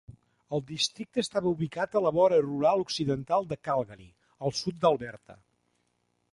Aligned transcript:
El 0.57 0.61
districte 0.69 1.21
estava 1.25 1.47
ubicat 1.51 1.93
a 1.93 2.01
la 2.07 2.13
vora 2.17 2.41
rural 2.47 2.83
occidental 2.87 3.47
de 3.53 3.61
Calgary, 3.69 4.11
al 4.49 4.59
sud 4.65 4.83
d'Alberta. 4.85 5.41